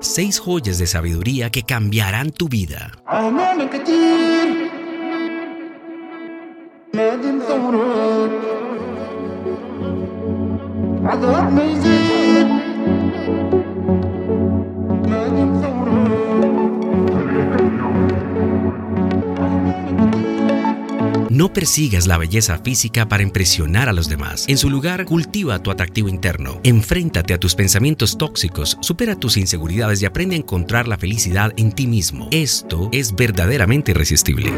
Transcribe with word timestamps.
Seis 0.00 0.38
joyas 0.38 0.78
de 0.78 0.86
sabiduría 0.86 1.50
que 1.50 1.64
cambiarán 1.64 2.30
tu 2.30 2.48
vida. 2.48 2.92
No 21.38 21.52
persigas 21.52 22.08
la 22.08 22.18
belleza 22.18 22.58
física 22.58 23.06
para 23.06 23.22
impresionar 23.22 23.88
a 23.88 23.92
los 23.92 24.08
demás. 24.08 24.44
En 24.48 24.58
su 24.58 24.68
lugar, 24.68 25.04
cultiva 25.04 25.62
tu 25.62 25.70
atractivo 25.70 26.08
interno. 26.08 26.58
Enfréntate 26.64 27.32
a 27.32 27.38
tus 27.38 27.54
pensamientos 27.54 28.18
tóxicos, 28.18 28.76
supera 28.80 29.14
tus 29.14 29.36
inseguridades 29.36 30.02
y 30.02 30.06
aprende 30.06 30.34
a 30.34 30.40
encontrar 30.40 30.88
la 30.88 30.98
felicidad 30.98 31.52
en 31.56 31.70
ti 31.70 31.86
mismo. 31.86 32.26
Esto 32.32 32.88
es 32.90 33.14
verdaderamente 33.14 33.92
irresistible. 33.92 34.50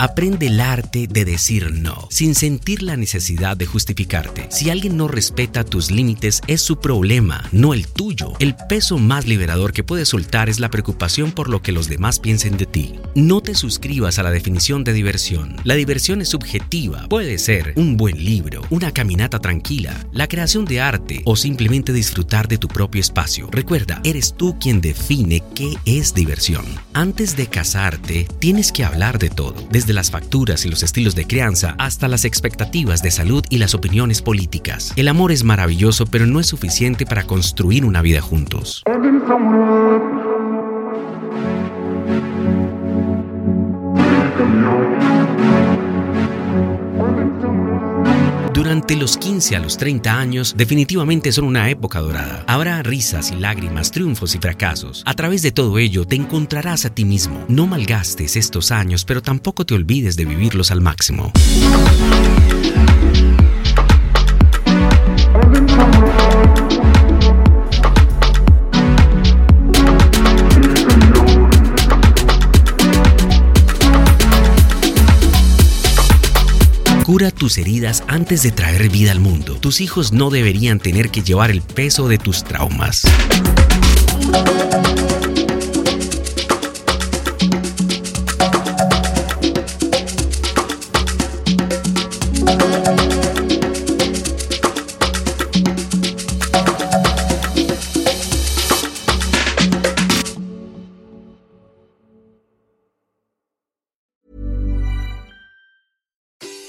Aprende 0.00 0.46
el 0.46 0.60
arte 0.60 1.06
de 1.08 1.26
decir 1.26 1.74
no, 1.74 2.08
sin 2.08 2.34
sentir 2.34 2.82
la 2.82 2.96
necesidad 2.96 3.54
de 3.54 3.66
justificarte. 3.66 4.46
Si 4.50 4.70
alguien 4.70 4.96
no 4.96 5.08
respeta 5.08 5.62
tus 5.62 5.90
límites, 5.90 6.40
es 6.46 6.62
su 6.62 6.80
problema, 6.80 7.46
no 7.52 7.74
el 7.74 7.86
tuyo. 7.86 8.32
El 8.38 8.56
peso 8.66 8.96
más 8.96 9.26
liberador 9.26 9.74
que 9.74 9.84
puedes 9.84 10.08
soltar 10.08 10.48
es 10.48 10.58
la 10.58 10.70
preocupación 10.70 11.32
por 11.32 11.50
lo 11.50 11.60
que 11.60 11.72
los 11.72 11.86
demás 11.86 12.18
piensen 12.18 12.56
de 12.56 12.64
ti. 12.64 12.94
No 13.14 13.42
te 13.42 13.54
suscribas 13.54 14.18
a 14.18 14.22
la 14.22 14.30
definición 14.30 14.84
de 14.84 14.94
diversión. 14.94 15.56
La 15.64 15.74
diversión 15.74 16.22
es 16.22 16.30
subjetiva. 16.30 17.06
Puede 17.10 17.36
ser 17.36 17.74
un 17.76 17.98
buen 17.98 18.24
libro, 18.24 18.62
una 18.70 18.92
caminata 18.92 19.38
tranquila, 19.38 20.06
la 20.14 20.28
creación 20.28 20.64
de 20.64 20.80
arte 20.80 21.20
o 21.26 21.36
simplemente 21.36 21.92
disfrutar 21.92 22.48
de 22.48 22.56
tu 22.56 22.68
propio 22.68 23.02
espacio. 23.02 23.50
Recuerda, 23.52 24.00
eres 24.02 24.32
tú 24.34 24.58
quien 24.58 24.80
define 24.80 25.42
qué 25.54 25.74
es 25.84 26.14
diversión. 26.14 26.64
Antes 26.94 27.36
de 27.36 27.48
casarte, 27.48 28.26
tienes 28.38 28.72
que 28.72 28.82
hablar 28.82 29.18
de 29.18 29.28
todo, 29.28 29.68
las 29.92 30.10
facturas 30.10 30.64
y 30.64 30.68
los 30.68 30.82
estilos 30.82 31.14
de 31.14 31.26
crianza 31.26 31.74
hasta 31.78 32.08
las 32.08 32.24
expectativas 32.24 33.02
de 33.02 33.10
salud 33.10 33.44
y 33.50 33.58
las 33.58 33.74
opiniones 33.74 34.22
políticas. 34.22 34.92
El 34.96 35.08
amor 35.08 35.32
es 35.32 35.44
maravilloso, 35.44 36.06
pero 36.06 36.26
no 36.26 36.40
es 36.40 36.46
suficiente 36.46 37.06
para 37.06 37.24
construir 37.24 37.84
una 37.84 38.02
vida 38.02 38.20
juntos. 38.20 38.82
Durante 48.70 48.94
los 48.94 49.16
15 49.16 49.56
a 49.56 49.58
los 49.58 49.76
30 49.78 50.16
años 50.16 50.54
definitivamente 50.56 51.32
son 51.32 51.42
una 51.46 51.70
época 51.70 51.98
dorada. 51.98 52.44
Habrá 52.46 52.80
risas 52.84 53.32
y 53.32 53.34
lágrimas, 53.34 53.90
triunfos 53.90 54.36
y 54.36 54.38
fracasos. 54.38 55.02
A 55.06 55.14
través 55.14 55.42
de 55.42 55.50
todo 55.50 55.76
ello 55.80 56.06
te 56.06 56.14
encontrarás 56.14 56.84
a 56.84 56.94
ti 56.94 57.04
mismo. 57.04 57.44
No 57.48 57.66
malgastes 57.66 58.36
estos 58.36 58.70
años, 58.70 59.04
pero 59.04 59.22
tampoco 59.22 59.66
te 59.66 59.74
olvides 59.74 60.14
de 60.14 60.24
vivirlos 60.24 60.70
al 60.70 60.82
máximo. 60.82 61.32
Cura 77.10 77.32
tus 77.32 77.58
heridas 77.58 78.04
antes 78.06 78.44
de 78.44 78.52
traer 78.52 78.88
vida 78.88 79.10
al 79.10 79.18
mundo. 79.18 79.56
Tus 79.56 79.80
hijos 79.80 80.12
no 80.12 80.30
deberían 80.30 80.78
tener 80.78 81.10
que 81.10 81.22
llevar 81.22 81.50
el 81.50 81.60
peso 81.60 82.06
de 82.06 82.18
tus 82.18 82.44
traumas. 82.44 83.02